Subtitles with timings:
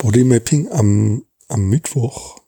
[0.00, 2.40] Bodymapping am, am Mittwoch.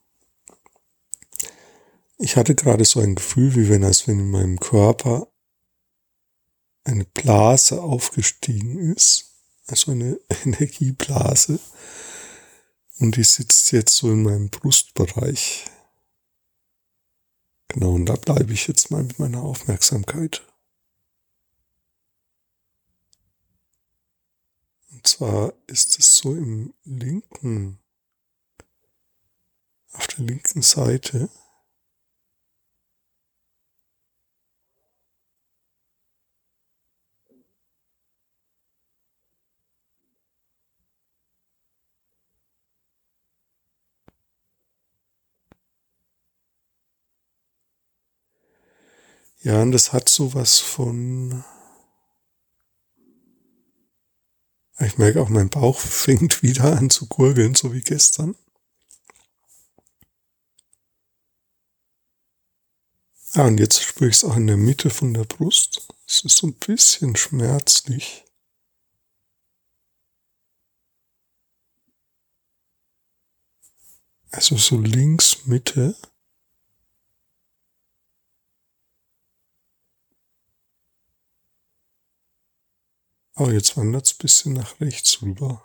[2.17, 5.27] Ich hatte gerade so ein Gefühl, wie wenn als wenn in meinem Körper
[6.83, 9.35] eine Blase aufgestiegen ist,
[9.67, 11.59] also eine Energieblase.
[12.97, 15.65] Und die sitzt jetzt so in meinem Brustbereich.
[17.67, 20.41] Genau, und da bleibe ich jetzt mal mit meiner Aufmerksamkeit.
[25.03, 27.77] Zwar ist es so im linken,
[29.91, 31.29] auf der linken Seite.
[49.41, 51.43] Ja, und das hat sowas von
[54.85, 58.35] Ich merke auch, mein Bauch fängt wieder an zu gurgeln, so wie gestern.
[63.35, 65.87] Ah, und jetzt spüre ich es auch in der Mitte von der Brust.
[66.07, 68.25] Es ist so ein bisschen schmerzlich.
[74.31, 75.95] Also so links Mitte.
[83.35, 85.63] Oh, jetzt wandert es ein bisschen nach rechts rüber.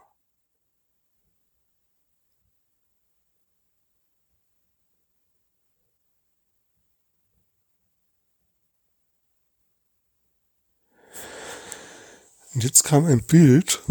[12.54, 13.82] Und jetzt kam ein Bild,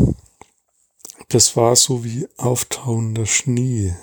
[1.29, 3.95] das war so wie auftauender Schnee.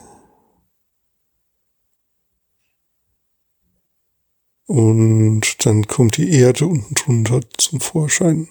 [4.67, 8.49] Und dann kommt die Erde unten drunter zum Vorschein.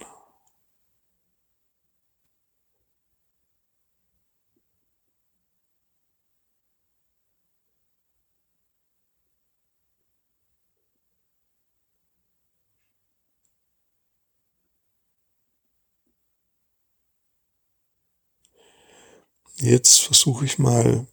[19.64, 21.08] Jetzt versuche ich mal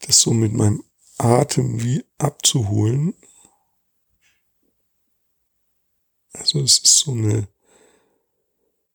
[0.00, 0.82] das so mit meinem
[1.16, 3.14] Atem wie abzuholen.
[6.32, 7.46] Also es ist so eine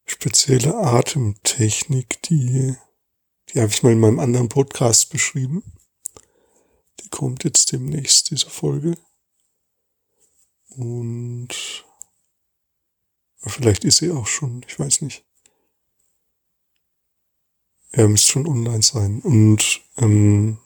[0.04, 2.76] spezielle Atemtechnik, die,
[3.50, 5.64] die habe ich mal in meinem anderen Podcast beschrieben.
[7.00, 8.98] Die kommt jetzt demnächst, diese Folge.
[10.78, 11.50] Und
[13.46, 15.24] vielleicht ist sie auch schon, ich weiß nicht.
[17.92, 19.22] Er müsste schon online sein.
[19.22, 20.60] Und ähm,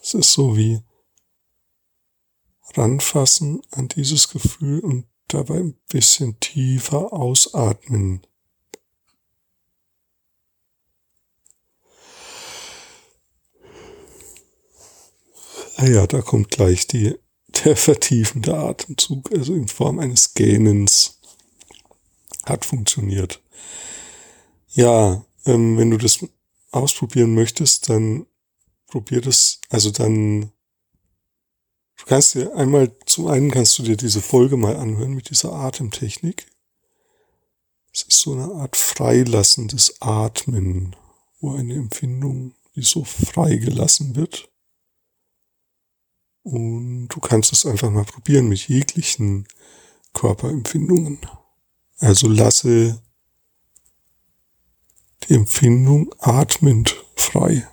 [0.00, 0.82] es ist so wie
[2.74, 8.26] ranfassen an dieses Gefühl und dabei ein bisschen tiefer ausatmen.
[15.76, 17.18] Ah ja, da kommt gleich die
[17.64, 21.18] der vertiefende Atemzug, also in Form eines Gähnens,
[22.44, 23.42] hat funktioniert.
[24.68, 26.24] Ja, ähm, wenn du das
[26.72, 28.26] ausprobieren möchtest, dann
[28.86, 30.52] probier das, also dann,
[31.96, 35.52] du kannst dir einmal, zum einen kannst du dir diese Folge mal anhören mit dieser
[35.52, 36.46] Atemtechnik.
[37.92, 40.96] Es ist so eine Art freilassendes Atmen,
[41.40, 44.50] wo eine Empfindung, die so freigelassen wird.
[46.44, 49.48] Und du kannst es einfach mal probieren mit jeglichen
[50.12, 51.18] Körperempfindungen.
[51.98, 53.02] Also lasse
[55.28, 57.66] die Empfindung atmend frei.